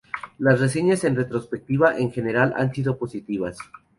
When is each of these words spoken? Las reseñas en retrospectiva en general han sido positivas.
Las 0.39 0.59
reseñas 0.59 1.03
en 1.03 1.15
retrospectiva 1.15 1.95
en 1.95 2.11
general 2.11 2.55
han 2.57 2.73
sido 2.73 2.97
positivas. 2.97 3.59